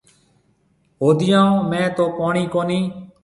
هوديون 1.03 1.51
۾ 1.75 1.81
تو 1.97 2.05
پوڻِي 2.17 2.43
ڪونهي۔ 2.53 2.81